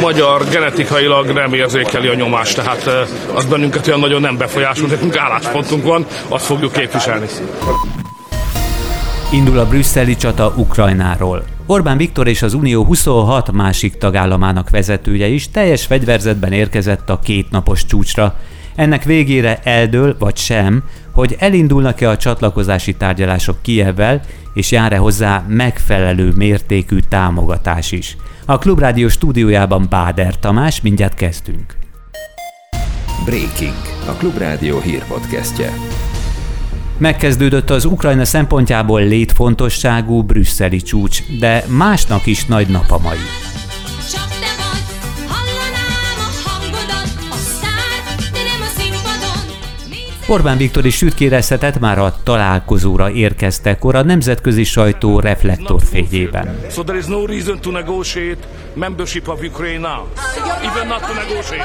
magyar 0.00 0.48
genetikailag 0.48 1.30
nem 1.30 1.52
érzékeli 1.52 2.08
a 2.08 2.14
nyomást, 2.14 2.56
tehát 2.56 2.90
az 3.34 3.44
bennünket 3.44 3.86
olyan 3.86 4.00
nagyon 4.00 4.20
nem 4.20 4.36
befolyásol, 4.36 4.88
nekünk 4.88 5.16
álláspontunk 5.16 5.84
van, 5.84 6.06
azt 6.28 6.44
fogjuk 6.44 6.72
képviselni. 6.72 7.26
Indul 9.32 9.58
a 9.58 9.66
brüsszeli 9.66 10.16
csata 10.16 10.52
Ukrajnáról. 10.56 11.44
Orbán 11.66 11.96
Viktor 11.96 12.26
és 12.26 12.42
az 12.42 12.54
Unió 12.54 12.84
26 12.84 13.52
másik 13.52 13.96
tagállamának 13.98 14.70
vezetője 14.70 15.26
is 15.26 15.50
teljes 15.50 15.86
fegyverzetben 15.86 16.52
érkezett 16.52 17.10
a 17.10 17.18
kétnapos 17.18 17.84
csúcsra. 17.84 18.34
Ennek 18.76 19.04
végére 19.04 19.60
eldől, 19.62 20.16
vagy 20.18 20.36
sem, 20.36 20.82
hogy 21.12 21.36
elindulnak-e 21.38 22.08
a 22.08 22.16
csatlakozási 22.16 22.94
tárgyalások 22.94 23.56
Kievvel, 23.62 24.20
és 24.54 24.70
jár-e 24.70 24.96
hozzá 24.96 25.44
megfelelő 25.48 26.32
mértékű 26.36 26.98
támogatás 27.08 27.92
is. 27.92 28.16
A 28.44 28.58
Klubrádió 28.58 29.08
stúdiójában 29.08 29.86
Báder 29.90 30.38
Tamás, 30.38 30.80
mindjárt 30.80 31.14
kezdünk. 31.14 31.76
Breaking, 33.24 33.74
a 34.08 34.12
Klubrádió 34.12 34.80
hírpodcastje. 34.80 35.72
Megkezdődött 36.98 37.70
az 37.70 37.84
Ukrajna 37.84 38.24
szempontjából 38.24 39.02
létfontosságú 39.02 40.22
brüsszeli 40.22 40.82
csúcs, 40.82 41.22
de 41.38 41.64
másnak 41.68 42.26
is 42.26 42.44
nagy 42.44 42.68
nap 42.68 42.90
a 42.90 42.98
mai. 42.98 43.16
Orbán 50.28 50.56
Viktor 50.56 50.86
is 50.86 50.96
sütkérezhetett 50.96 51.78
már 51.78 51.98
a 51.98 52.14
találkozóra 52.22 53.10
érkeztekor 53.10 53.94
a 53.94 54.02
nemzetközi 54.02 54.64
sajtó 54.64 55.20
reflektorfényében. 55.20 56.60
So 56.70 56.82
there 56.82 56.98
is 56.98 57.04
no 57.06 57.26
reason 57.26 57.60
to 57.60 57.70
negotiate 57.70 58.46
membership 58.74 59.28
of 59.28 59.42
Ukraine 59.42 59.78
now. 59.78 60.06
Even 60.70 60.86
not 60.86 61.00
to 61.00 61.12
negotiate. 61.14 61.64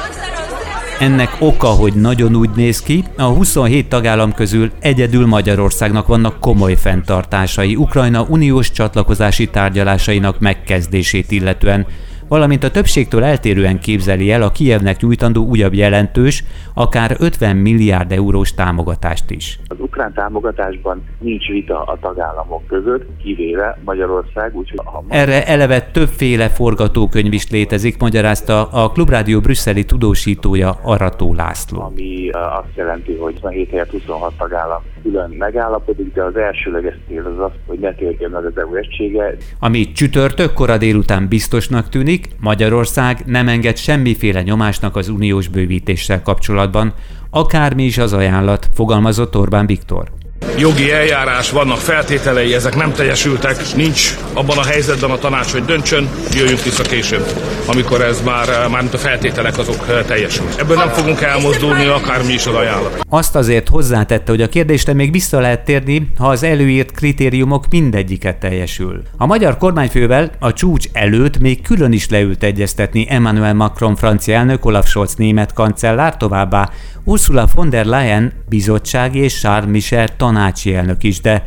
Ennek 1.00 1.36
oka, 1.40 1.68
hogy 1.68 1.94
nagyon 1.94 2.35
úgy 2.35 2.50
néz 2.55 2.82
ki, 2.82 3.04
a 3.18 3.24
27 3.24 3.90
tagállam 3.90 4.34
közül 4.34 4.72
egyedül 4.80 5.26
Magyarországnak 5.26 6.07
vannak 6.07 6.40
komoly 6.40 6.76
fenntartásai 6.76 7.76
Ukrajna 7.76 8.26
uniós 8.30 8.72
csatlakozási 8.72 9.48
tárgyalásainak 9.48 10.40
megkezdését 10.40 11.32
illetően, 11.32 11.85
valamint 12.32 12.63
a 12.63 12.71
többségtől 12.71 13.24
eltérően 13.24 13.79
képzeli 13.79 14.32
el 14.32 14.41
a 14.41 14.51
Kijevnek 14.51 15.01
nyújtandó 15.01 15.46
újabb 15.46 15.74
jelentős, 15.74 16.43
akár 16.73 17.15
50 17.20 17.55
milliárd 17.55 18.12
eurós 18.12 18.54
támogatást 18.54 19.32
is. 19.32 19.60
Az 19.68 19.77
ukrán 19.79 20.13
támogatásban 20.13 21.04
nincs 21.20 21.48
vita 21.48 21.84
a 21.84 21.98
tagállamok 22.01 22.68
között, 22.68 23.05
kivéve 23.23 23.79
Magyarország. 23.85 24.55
Úgyhogy 24.55 24.79
ha... 24.84 25.04
Erre 25.07 25.46
eleve 25.46 25.82
többféle 25.82 26.49
forgatókönyv 26.49 27.34
is 27.34 27.49
létezik, 27.49 27.99
magyarázta 27.99 28.63
a 28.63 28.90
Klubrádió 28.90 29.40
brüsszeli 29.40 29.85
tudósítója 29.85 30.79
Arató 30.84 31.34
László. 31.34 31.82
Ami 31.82 32.29
azt 32.29 32.76
jelenti, 32.76 33.16
hogy 33.16 33.34
27 33.34 33.70
helyett 33.70 33.91
26 33.91 34.34
tagállam 34.38 34.82
külön 35.01 35.29
megállapodik, 35.29 36.13
de 36.13 36.23
az 36.23 36.35
elsőleges 36.35 36.95
cél 37.07 37.26
az 37.26 37.43
az, 37.45 37.51
hogy 37.68 37.79
ne 37.79 37.93
térjen 37.93 38.32
meg 38.32 38.45
az 38.45 38.57
EU 38.57 38.76
egysége. 38.76 39.35
Ami 39.60 39.91
csütörtök 39.91 40.54
kora 40.54 40.77
délután 40.77 41.27
biztosnak 41.27 41.90
tűnik, 41.90 42.21
Magyarország 42.40 43.24
nem 43.26 43.48
enged 43.48 43.77
semmiféle 43.77 44.41
nyomásnak 44.41 44.96
az 44.96 45.10
uniós 45.10 45.48
bővítéssel 45.48 46.22
kapcsolatban, 46.22 46.94
akármi 47.30 47.84
is 47.84 47.98
az 47.98 48.13
ajánlat, 48.13 48.70
fogalmazott 48.74 49.38
Orbán 49.38 49.66
Viktor 49.66 50.21
jogi 50.57 50.91
eljárás, 50.91 51.52
vannak 51.52 51.77
feltételei, 51.77 52.54
ezek 52.54 52.76
nem 52.76 52.94
teljesültek, 52.94 53.76
nincs 53.76 54.18
abban 54.34 54.57
a 54.57 54.63
helyzetben 54.63 55.10
a 55.10 55.18
tanács, 55.18 55.52
hogy 55.52 55.66
döntsön, 55.66 56.10
jöjjünk 56.34 56.63
vissza 56.63 56.84
később, 56.84 57.26
amikor 57.66 58.02
ez 58.02 58.21
már, 58.26 58.48
már 58.70 58.82
mint 58.82 58.94
a 58.94 58.98
feltételek 58.98 59.57
azok 59.57 59.85
eh, 59.90 60.04
teljesül. 60.07 60.46
Ebből 60.57 60.77
nem 60.77 60.90
fogunk 60.90 61.22
elmozdulni, 61.22 61.85
akármi 61.85 62.34
is 62.34 62.46
az 62.46 62.54
ajánlat. 62.54 62.99
Azt 63.10 63.35
azért 63.35 63.70
hozzátette, 63.70 64.31
hogy 64.31 64.41
a 64.41 64.50
kérdésre 64.50 64.94
még 64.94 65.12
vissza 65.12 65.40
lehet 65.40 65.66
térni, 65.66 66.07
ha 66.17 66.28
az 66.28 66.44
előírt 66.44 66.91
kritériumok 66.91 67.66
mindegyiket 67.69 68.38
teljesül. 68.38 69.01
A 69.18 69.25
magyar 69.25 69.57
kormányfővel 69.57 70.31
a 70.39 70.53
csúcs 70.53 70.85
előtt 70.94 71.39
még 71.39 71.62
külön 71.62 71.91
is 71.91 72.09
leült 72.09 72.44
egyeztetni 72.44 73.06
Emmanuel 73.09 73.53
Macron 73.53 73.95
francia 73.95 74.35
elnök, 74.35 74.66
Olaf 74.66 74.88
Scholz 74.88 75.16
német 75.16 75.53
kancellár, 75.53 76.18
továbbá 76.18 76.69
Ursula 77.03 77.47
von 77.56 77.69
der 77.69 77.85
Leyen 77.85 78.33
bizottsági 78.50 79.19
és 79.19 79.39
Charles 79.39 79.72
Michel 79.72 80.16
tanácsi 80.41 80.74
elnök 80.75 81.03
is, 81.03 81.22
de 81.22 81.44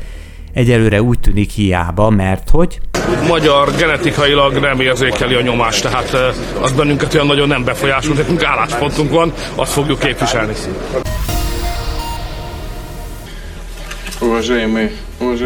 egyelőre 0.53 1.03
úgy 1.03 1.21
tűnik 1.21 1.51
hiába, 1.51 2.11
mert 2.11 2.51
hogy 2.51 2.81
magyar 3.29 3.75
genetikailag 3.77 4.59
nem 4.59 4.81
érzékeli 4.81 5.35
a 5.35 5.41
nyomást, 5.41 5.83
tehát 5.83 6.17
az 6.61 6.73
bennünket 6.73 7.15
olyan 7.15 7.27
nagyon 7.27 7.49
nem 7.49 7.65
befolyásol, 7.65 8.15
nekünk 8.15 8.45
álláspontunk 8.45 9.11
van, 9.11 9.33
azt 9.55 9.73
fogjuk 9.73 9.99
képviselni. 9.99 10.53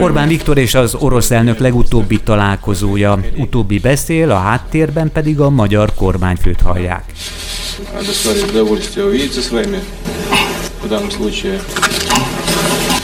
Orbán 0.00 0.28
Viktor 0.28 0.58
és 0.58 0.74
az 0.74 0.94
orosz 0.94 1.30
elnök 1.30 1.58
legutóbbi 1.58 2.20
találkozója. 2.20 3.20
Utóbbi 3.36 3.78
beszél, 3.78 4.30
a 4.30 4.38
háttérben 4.38 5.10
pedig 5.12 5.40
a 5.40 5.50
magyar 5.50 5.94
kormányfőt 5.94 6.60
hallják. 6.60 7.04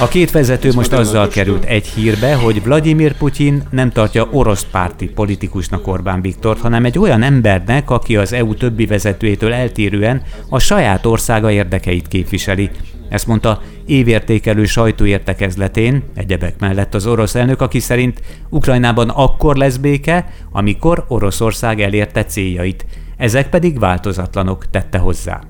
A 0.01 0.09
két 0.09 0.31
vezető 0.31 0.73
most 0.73 0.93
azzal 0.93 1.29
került 1.29 1.65
egy 1.65 1.87
hírbe, 1.87 2.35
hogy 2.35 2.63
Vladimir 2.63 3.17
Putyin 3.17 3.63
nem 3.71 3.91
tartja 3.91 4.29
orosz 4.31 4.67
párti 4.71 5.09
politikusnak 5.09 5.87
Orbán 5.87 6.21
Viktort, 6.21 6.61
hanem 6.61 6.85
egy 6.85 6.99
olyan 6.99 7.23
embernek, 7.23 7.91
aki 7.91 8.17
az 8.17 8.33
EU 8.33 8.55
többi 8.55 8.87
vezetőjétől 8.87 9.53
eltérően 9.53 10.23
a 10.49 10.59
saját 10.59 11.07
országa 11.07 11.51
érdekeit 11.51 12.09
képviseli. 12.09 12.71
Ezt 13.09 13.27
mondta 13.27 13.61
évértékelő 13.87 14.65
sajtóértekezletén, 14.65 16.03
egyebek 16.15 16.59
mellett 16.59 16.95
az 16.95 17.07
orosz 17.07 17.35
elnök, 17.35 17.61
aki 17.61 17.81
szerint 17.81 18.21
Ukrajnában 18.49 19.09
akkor 19.09 19.57
lesz 19.57 19.77
béke, 19.77 20.27
amikor 20.53 21.05
Oroszország 21.09 21.81
elérte 21.81 22.25
céljait. 22.25 22.87
Ezek 23.17 23.49
pedig 23.49 23.79
változatlanok, 23.79 24.71
tette 24.71 24.99
hozzá. 24.99 25.41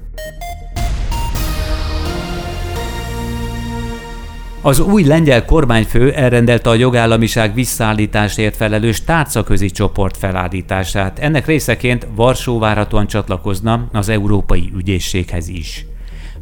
Az 4.67 4.81
új 4.81 5.05
lengyel 5.05 5.45
kormányfő 5.45 6.13
elrendelte 6.13 6.71
a 6.71 6.75
jogállamiság 6.75 7.55
visszaállításért 7.55 8.57
felelős 8.57 9.05
tárcaközi 9.05 9.71
csoport 9.71 10.17
felállítását. 10.17 11.19
Ennek 11.19 11.47
részeként 11.47 12.07
Varsó 12.15 12.59
várhatóan 12.59 13.07
csatlakozna 13.07 13.89
az 13.93 14.09
Európai 14.09 14.73
Ügyészséghez 14.77 15.49
is. 15.49 15.87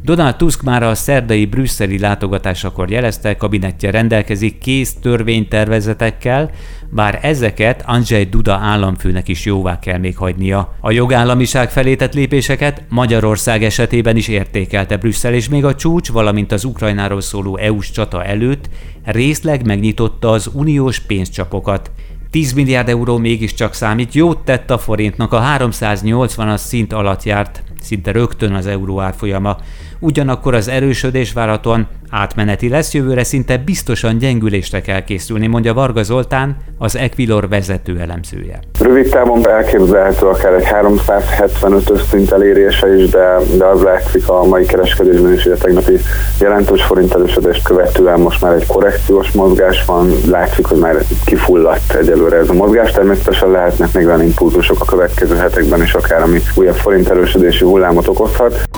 Donald 0.05 0.35
Tusk 0.35 0.61
már 0.61 0.83
a 0.83 0.95
szerdai 0.95 1.45
brüsszeli 1.45 1.99
látogatásakor 1.99 2.89
jelezte, 2.89 3.37
kabinetje 3.37 3.91
rendelkezik 3.91 4.57
kész 4.57 4.93
törvénytervezetekkel, 4.93 6.49
bár 6.89 7.19
ezeket 7.21 7.83
Andrzej 7.85 8.23
Duda 8.23 8.53
államfőnek 8.53 9.27
is 9.27 9.45
jóvá 9.45 9.79
kell 9.79 9.97
még 9.97 10.17
hagynia. 10.17 10.75
A 10.81 10.91
jogállamiság 10.91 11.71
felé 11.71 11.95
tett 11.95 12.13
lépéseket 12.13 12.83
Magyarország 12.89 13.63
esetében 13.63 14.15
is 14.15 14.27
értékelte 14.27 14.97
Brüsszel, 14.97 15.33
és 15.33 15.49
még 15.49 15.65
a 15.65 15.75
csúcs, 15.75 16.11
valamint 16.11 16.51
az 16.51 16.63
Ukrajnáról 16.63 17.21
szóló 17.21 17.57
EU-s 17.57 17.91
csata 17.91 18.23
előtt 18.23 18.69
részleg 19.03 19.65
megnyitotta 19.65 20.29
az 20.29 20.49
uniós 20.53 20.99
pénzcsapokat. 20.99 21.91
10 22.29 22.53
milliárd 22.53 22.89
euró 22.89 23.17
mégiscsak 23.17 23.73
számít, 23.73 24.13
jót 24.13 24.39
tett 24.39 24.69
a 24.69 24.77
forintnak, 24.77 25.33
a 25.33 25.41
380-as 25.57 26.57
szint 26.57 26.93
alatt 26.93 27.23
járt 27.23 27.63
szinte 27.83 28.11
rögtön 28.11 28.53
az 28.53 28.65
euró 28.65 28.99
árfolyama 28.99 29.57
ugyanakkor 30.03 30.53
az 30.53 30.67
erősödés 30.67 31.33
várhatóan 31.33 31.87
átmeneti 32.09 32.69
lesz, 32.69 32.93
jövőre 32.93 33.23
szinte 33.23 33.57
biztosan 33.57 34.17
gyengülésre 34.17 34.81
kell 34.81 35.03
készülni, 35.03 35.47
mondja 35.47 35.73
Varga 35.73 36.03
Zoltán, 36.03 36.57
az 36.77 36.97
Equilor 36.97 37.49
vezető 37.49 37.99
elemzője. 37.99 38.59
Rövid 38.79 39.09
távon 39.09 39.49
elképzelhető 39.49 40.25
akár 40.25 40.53
egy 40.53 40.67
375-ös 40.71 42.09
szint 42.09 42.31
elérése 42.31 42.95
is, 42.95 43.09
de, 43.09 43.37
de 43.57 43.65
az 43.65 43.81
látszik 43.81 44.27
a 44.27 44.43
mai 44.43 44.65
kereskedésben 44.65 45.33
is, 45.33 45.43
hogy 45.43 45.51
a 45.51 45.57
tegnapi 45.57 45.99
jelentős 46.39 46.83
forint 46.83 47.13
erősödést 47.13 47.63
követően 47.63 48.19
most 48.19 48.41
már 48.41 48.53
egy 48.53 48.65
korrekciós 48.65 49.31
mozgás 49.31 49.85
van, 49.85 50.11
látszik, 50.27 50.65
hogy 50.65 50.79
már 50.79 50.95
kifulladt 51.25 51.93
egyelőre 51.93 52.37
ez 52.37 52.49
a 52.49 52.53
mozgás, 52.53 52.91
természetesen 52.91 53.51
lehetnek 53.51 53.93
még 53.93 54.05
olyan 54.05 54.23
impulzusok 54.23 54.81
a 54.81 54.85
következő 54.85 55.35
hetekben 55.35 55.81
is, 55.81 55.93
akár 55.93 56.21
ami 56.21 56.41
újabb 56.55 56.75
forint 56.75 57.09
erősödési 57.09 57.63
hullámot 57.63 58.07
okozhat. 58.07 58.69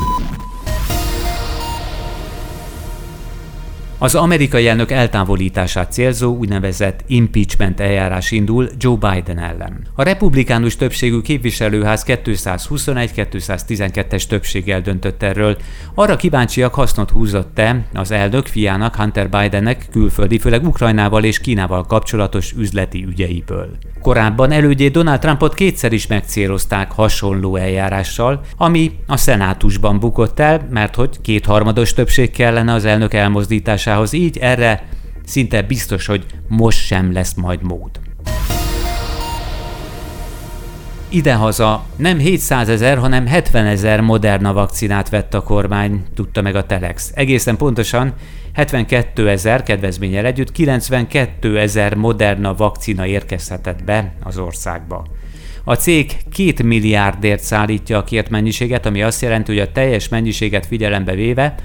Az 3.97 4.15
amerikai 4.15 4.67
elnök 4.67 4.91
eltávolítását 4.91 5.91
célzó 5.91 6.35
úgynevezett 6.35 7.03
impeachment 7.07 7.79
eljárás 7.79 8.31
indul 8.31 8.69
Joe 8.77 8.95
Biden 8.95 9.39
ellen. 9.39 9.87
A 9.93 10.03
republikánus 10.03 10.75
többségű 10.75 11.21
képviselőház 11.21 12.03
221-212-es 12.07 14.27
többséggel 14.27 14.81
döntött 14.81 15.23
erről. 15.23 15.57
Arra 15.93 16.15
kíváncsiak 16.15 16.73
hasznot 16.73 17.09
húzott-e 17.09 17.85
az 17.93 18.11
elnök 18.11 18.45
fiának 18.45 18.95
Hunter 18.95 19.29
Bidennek 19.29 19.87
külföldi, 19.91 20.39
főleg 20.39 20.67
Ukrajnával 20.67 21.23
és 21.23 21.39
Kínával 21.39 21.85
kapcsolatos 21.85 22.51
üzleti 22.51 23.05
ügyeiből. 23.09 23.69
Korábban 24.01 24.51
elődjét 24.51 24.91
Donald 24.91 25.19
Trumpot 25.19 25.53
kétszer 25.53 25.93
is 25.93 26.07
megcélozták 26.07 26.91
hasonló 26.91 27.55
eljárással, 27.55 28.41
ami 28.57 28.91
a 29.07 29.17
szenátusban 29.17 29.99
bukott 29.99 30.39
el, 30.39 30.67
mert 30.69 30.95
hogy 30.95 31.21
kétharmados 31.21 31.93
többség 31.93 32.31
kellene 32.31 32.73
az 32.73 32.85
elnök 32.85 33.13
elmozdításához, 33.85 34.13
így 34.13 34.37
erre 34.37 34.83
szinte 35.25 35.61
biztos, 35.61 36.05
hogy 36.05 36.25
most 36.47 36.85
sem 36.85 37.13
lesz 37.13 37.33
majd 37.33 37.61
mód. 37.61 37.89
Idehaza 41.09 41.85
nem 41.95 42.17
700 42.17 42.69
ezer, 42.69 42.97
hanem 42.97 43.27
70 43.27 43.65
ezer 43.65 44.01
Moderna 44.01 44.53
vakcinát 44.53 45.09
vett 45.09 45.33
a 45.33 45.41
kormány, 45.41 46.03
tudta 46.13 46.41
meg 46.41 46.55
a 46.55 46.65
Telex. 46.65 47.11
Egészen 47.15 47.57
pontosan 47.57 48.13
72 48.53 49.29
ezer 49.29 49.63
kedvezménnyel 49.63 50.25
együtt 50.25 50.51
92 50.51 51.59
ezer 51.59 51.95
Moderna 51.95 52.55
vakcina 52.55 53.05
érkezhetett 53.05 53.83
be 53.83 54.13
az 54.23 54.37
országba. 54.37 55.05
A 55.63 55.75
cég 55.75 56.17
két 56.31 56.63
milliárdért 56.63 57.43
szállítja 57.43 57.97
a 57.97 58.03
kért 58.03 58.29
mennyiséget, 58.29 58.85
ami 58.85 59.03
azt 59.03 59.21
jelenti, 59.21 59.51
hogy 59.51 59.61
a 59.61 59.71
teljes 59.71 60.09
mennyiséget 60.09 60.65
figyelembe 60.65 61.15
véve 61.15 61.55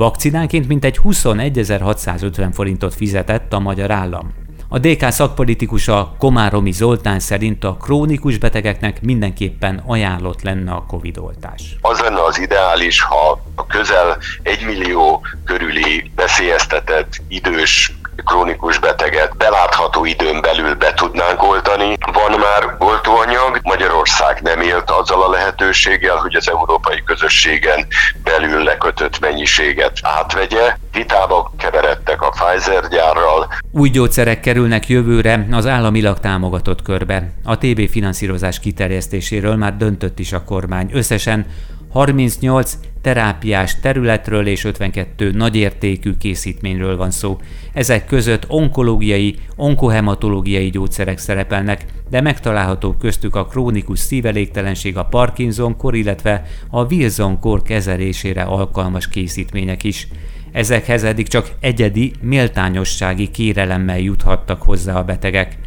vakcinánként 0.00 0.68
mintegy 0.68 1.00
21.650 1.04 2.48
forintot 2.52 2.94
fizetett 2.94 3.52
a 3.52 3.58
magyar 3.58 3.90
állam. 3.90 4.34
A 4.68 4.78
DK 4.78 5.10
szakpolitikusa 5.10 6.14
Komáromi 6.18 6.72
Zoltán 6.72 7.20
szerint 7.20 7.64
a 7.64 7.76
krónikus 7.80 8.38
betegeknek 8.38 9.02
mindenképpen 9.02 9.82
ajánlott 9.86 10.42
lenne 10.42 10.72
a 10.72 10.84
Covid-oltás. 10.88 11.76
Az 11.80 12.00
lenne 12.00 12.24
az 12.24 12.38
ideális, 12.38 13.02
ha 13.02 13.40
a 13.54 13.66
közel 13.66 14.18
egy 14.42 14.64
millió 14.66 15.26
körüli 15.44 16.10
veszélyeztetett 16.16 17.22
idős 17.28 17.92
krónikus 18.24 18.78
beteget 18.78 19.36
belátható 19.36 20.04
időn 20.04 20.40
belül 20.40 20.74
be 20.74 20.92
tudnánk 20.94 21.42
oltani. 21.42 21.96
Van 22.12 22.38
már 22.38 22.76
oltóanyag, 22.78 23.09
Magyarország 24.10 24.56
nem 24.56 24.60
élt 24.60 24.90
azzal 24.90 25.22
a 25.22 25.30
lehetőséggel, 25.30 26.16
hogy 26.16 26.34
az 26.34 26.48
európai 26.48 27.02
közösségen 27.04 27.86
belül 28.22 28.62
lekötött 28.62 29.20
mennyiséget 29.20 29.98
átvegye. 30.02 30.76
Vitába 30.92 31.52
keveredtek 31.58 32.22
a 32.22 32.28
Pfizer 32.28 32.88
gyárral. 32.88 33.52
Új 33.72 33.88
gyógyszerek 33.88 34.40
kerülnek 34.40 34.88
jövőre 34.88 35.46
az 35.50 35.66
államilag 35.66 36.18
támogatott 36.18 36.82
körbe. 36.82 37.32
A 37.44 37.58
TB 37.58 37.88
finanszírozás 37.88 38.60
kiterjesztéséről 38.60 39.56
már 39.56 39.76
döntött 39.76 40.18
is 40.18 40.32
a 40.32 40.44
kormány. 40.44 40.90
Összesen 40.92 41.46
38 41.92 42.72
terápiás 43.00 43.80
területről 43.80 44.46
és 44.46 44.64
52 44.64 45.30
nagyértékű 45.30 46.16
készítményről 46.16 46.96
van 46.96 47.10
szó. 47.10 47.38
Ezek 47.72 48.06
között 48.06 48.44
onkológiai, 48.48 49.36
onkohematológiai 49.56 50.70
gyógyszerek 50.70 51.18
szerepelnek, 51.18 51.84
de 52.10 52.20
megtalálható 52.20 52.92
köztük 52.92 53.36
a 53.36 53.46
krónikus 53.46 53.98
szívelégtelenség, 53.98 54.96
a 54.96 55.04
Parkinson-kor, 55.04 55.94
illetve 55.94 56.42
a 56.70 56.84
Wilson-kor 56.84 57.62
kezelésére 57.62 58.42
alkalmas 58.42 59.08
készítmények 59.08 59.84
is. 59.84 60.08
Ezekhez 60.52 61.04
eddig 61.04 61.28
csak 61.28 61.50
egyedi, 61.60 62.12
méltányossági 62.20 63.30
kérelemmel 63.30 63.98
juthattak 63.98 64.62
hozzá 64.62 64.94
a 64.94 65.04
betegek. 65.04 65.58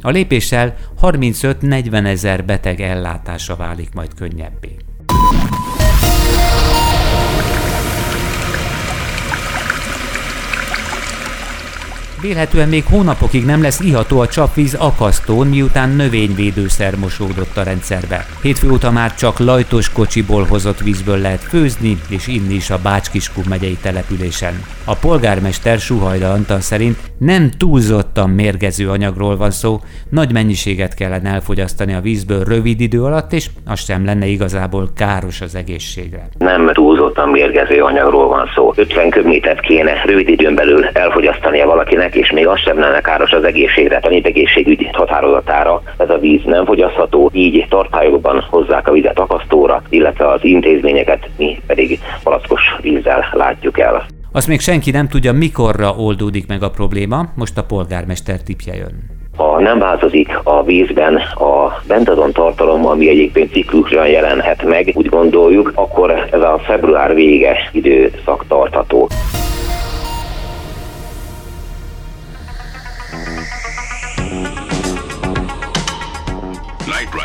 A 0.00 0.10
lépéssel 0.10 0.76
35-40 1.02 2.06
ezer 2.06 2.44
beteg 2.44 2.80
ellátása 2.80 3.56
válik 3.56 3.92
majd 3.94 4.14
könnyebbé. 4.14 4.76
Vélhetően 12.22 12.68
még 12.68 12.84
hónapokig 12.90 13.44
nem 13.44 13.62
lesz 13.62 13.80
iható 13.80 14.20
a 14.20 14.26
csapvíz 14.26 14.74
akasztón, 14.74 15.46
miután 15.46 15.88
növényvédőszer 15.88 16.96
mosódott 16.96 17.56
a 17.56 17.62
rendszerbe. 17.62 18.26
Hétfő 18.42 18.70
óta 18.70 18.90
már 18.90 19.14
csak 19.14 19.38
lajtos 19.38 19.92
kocsiból 19.92 20.44
hozott 20.44 20.80
vízből 20.80 21.18
lehet 21.18 21.40
főzni 21.40 21.96
és 22.10 22.26
inni 22.26 22.54
is 22.54 22.70
a 22.70 22.78
Bácskiskun 22.82 23.44
megyei 23.48 23.76
településen. 23.82 24.54
A 24.84 24.94
polgármester 24.94 25.78
Suhajda 25.78 26.30
Antal 26.30 26.60
szerint 26.60 26.96
nem 27.18 27.50
túlzottan 27.58 28.30
mérgező 28.30 28.88
anyagról 28.88 29.36
van 29.36 29.50
szó, 29.50 29.80
nagy 30.10 30.32
mennyiséget 30.32 30.94
kellene 30.94 31.30
elfogyasztani 31.30 31.94
a 31.94 32.00
vízből 32.00 32.44
rövid 32.44 32.80
idő 32.80 33.02
alatt, 33.02 33.32
és 33.32 33.46
az 33.66 33.80
sem 33.84 34.04
lenne 34.04 34.26
igazából 34.26 34.90
káros 34.96 35.40
az 35.40 35.54
egészségre. 35.54 36.28
Nem 36.38 36.70
túlzottan 36.72 37.28
mérgező 37.28 37.82
anyagról 37.82 38.28
van 38.28 38.50
szó. 38.54 38.72
50 38.76 39.10
köbmétert 39.10 39.60
kéne 39.60 40.02
rövid 40.04 40.28
időn 40.28 40.54
belül 40.54 40.84
elfogyasztania 40.84 41.66
valakinek, 41.66 42.11
és 42.14 42.30
még 42.30 42.46
az 42.46 42.60
sem 42.60 42.78
lenne 42.78 43.00
káros 43.00 43.30
az 43.30 43.44
egészségre. 43.44 44.00
A 44.02 44.08
népegészségügy 44.08 44.88
határozatára 44.92 45.82
ez 45.96 46.10
a 46.10 46.18
víz 46.18 46.40
nem 46.44 46.64
fogyasztható, 46.64 47.30
így 47.32 47.66
tartályokban 47.68 48.46
hozzák 48.50 48.88
a 48.88 48.92
vizet 48.92 49.18
akasztóra, 49.18 49.82
illetve 49.88 50.28
az 50.28 50.44
intézményeket 50.44 51.28
mi 51.36 51.60
pedig 51.66 51.98
palackos 52.22 52.62
vízzel 52.80 53.30
látjuk 53.32 53.78
el. 53.78 54.06
Azt 54.32 54.48
még 54.48 54.60
senki 54.60 54.90
nem 54.90 55.08
tudja, 55.08 55.32
mikorra 55.32 55.94
oldódik 55.96 56.46
meg 56.46 56.62
a 56.62 56.70
probléma, 56.70 57.26
most 57.34 57.58
a 57.58 57.64
polgármester 57.64 58.42
tipje 58.42 58.74
jön. 58.74 59.20
Ha 59.36 59.60
nem 59.60 59.78
változik 59.78 60.38
a 60.42 60.64
vízben 60.64 61.16
a 61.34 61.82
bentazon 61.86 62.32
tartalom, 62.32 62.86
ami 62.86 63.08
egyébként 63.08 63.52
ciklusra 63.52 64.04
jelenhet 64.04 64.64
meg, 64.64 64.92
úgy 64.94 65.06
gondoljuk, 65.06 65.72
akkor 65.74 66.10
ez 66.30 66.40
a 66.40 66.60
február 66.64 67.14
vége 67.14 67.68
időszak 67.72 68.44
tartható. 68.48 69.08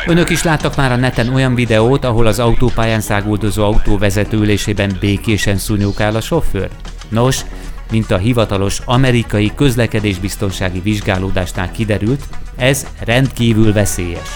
Önök 0.08 0.30
is 0.30 0.42
láttak 0.42 0.76
már 0.76 0.92
a 0.92 0.96
neten 0.96 1.34
olyan 1.34 1.54
videót, 1.54 2.04
ahol 2.04 2.26
az 2.26 2.38
autópályán 2.38 3.00
száguldozó 3.00 3.64
autó 3.64 3.98
vezetőülésében 3.98 4.96
békésen 5.00 5.56
szúnyókál 5.56 6.16
a 6.16 6.20
sofőr? 6.20 6.68
Nos, 7.08 7.40
mint 7.90 8.10
a 8.10 8.16
hivatalos 8.16 8.80
amerikai 8.84 9.52
közlekedésbiztonsági 9.54 10.80
vizsgálódásnál 10.80 11.70
kiderült, 11.70 12.24
ez 12.56 12.86
rendkívül 13.04 13.72
veszélyes. 13.72 14.28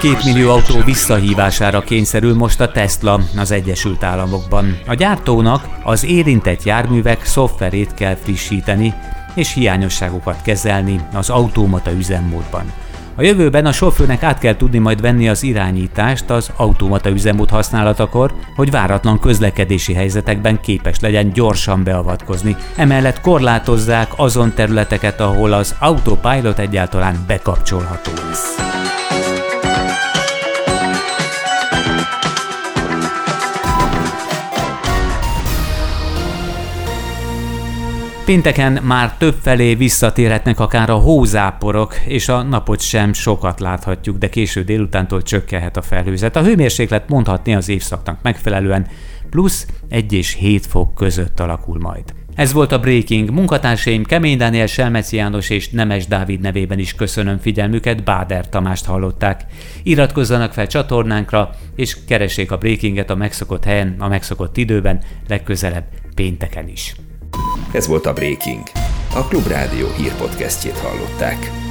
Két 0.00 0.24
millió 0.24 0.50
autó 0.50 0.80
visszahívására 0.84 1.80
kényszerül 1.80 2.34
most 2.34 2.60
a 2.60 2.70
Tesla 2.70 3.20
az 3.36 3.50
Egyesült 3.50 4.02
Államokban. 4.04 4.78
A 4.86 4.94
gyártónak 4.94 5.68
az 5.82 6.04
érintett 6.04 6.62
járművek 6.62 7.24
szoftverét 7.24 7.94
kell 7.94 8.14
frissíteni, 8.14 8.94
és 9.36 9.52
hiányosságokat 9.52 10.42
kezelni 10.42 11.00
az 11.12 11.30
automata 11.30 11.92
üzemmódban. 11.92 12.72
A 13.18 13.22
jövőben 13.22 13.66
a 13.66 13.72
sofőrnek 13.72 14.22
át 14.22 14.38
kell 14.38 14.56
tudni 14.56 14.78
majd 14.78 15.00
venni 15.00 15.28
az 15.28 15.42
irányítást 15.42 16.30
az 16.30 16.50
automata 16.56 17.10
üzemmód 17.10 17.50
használatakor, 17.50 18.34
hogy 18.56 18.70
váratlan 18.70 19.20
közlekedési 19.20 19.94
helyzetekben 19.94 20.60
képes 20.60 21.00
legyen 21.00 21.32
gyorsan 21.32 21.84
beavatkozni. 21.84 22.56
Emellett 22.76 23.20
korlátozzák 23.20 24.08
azon 24.16 24.54
területeket, 24.54 25.20
ahol 25.20 25.52
az 25.52 25.74
autopilot 25.78 26.58
egyáltalán 26.58 27.24
bekapcsolható 27.26 28.10
lesz. 28.28 28.65
Pénteken 38.26 38.82
már 38.82 39.16
több 39.16 39.34
felé 39.42 39.74
visszatérhetnek 39.74 40.60
akár 40.60 40.90
a 40.90 40.94
hózáporok, 40.94 41.94
és 42.06 42.28
a 42.28 42.42
napot 42.42 42.80
sem 42.80 43.12
sokat 43.12 43.60
láthatjuk, 43.60 44.18
de 44.18 44.28
késő 44.28 44.62
délutántól 44.62 45.22
csökkenhet 45.22 45.76
a 45.76 45.82
felhőzet. 45.82 46.36
A 46.36 46.42
hőmérséklet 46.42 47.08
mondhatni 47.08 47.54
az 47.54 47.68
évszaknak 47.68 48.18
megfelelően 48.22 48.86
plusz 49.30 49.66
1 49.88 50.12
és 50.12 50.34
7 50.34 50.66
fok 50.66 50.94
között 50.94 51.40
alakul 51.40 51.78
majd. 51.78 52.02
Ez 52.34 52.52
volt 52.52 52.72
a 52.72 52.78
Breaking. 52.78 53.30
Munkatársaim 53.30 54.04
Kemény 54.04 54.36
Dániel, 54.36 54.66
Selmeci 54.66 55.16
János 55.16 55.50
és 55.50 55.68
Nemes 55.70 56.06
Dávid 56.06 56.40
nevében 56.40 56.78
is 56.78 56.94
köszönöm 56.94 57.38
figyelmüket, 57.38 58.04
Báder 58.04 58.48
Tamást 58.48 58.84
hallották. 58.84 59.44
Iratkozzanak 59.82 60.52
fel 60.52 60.66
csatornánkra, 60.66 61.50
és 61.76 61.96
keressék 62.06 62.50
a 62.50 62.58
Breakinget 62.58 63.10
a 63.10 63.14
megszokott 63.14 63.64
helyen, 63.64 63.96
a 63.98 64.08
megszokott 64.08 64.56
időben, 64.56 65.00
legközelebb 65.28 65.84
pénteken 66.14 66.68
is. 66.68 66.94
Ez 67.72 67.86
volt 67.86 68.06
a 68.06 68.12
Breaking. 68.12 68.62
A 69.14 69.24
Klubrádió 69.28 69.86
hírpodcastjét 69.96 70.78
hallották. 70.78 71.65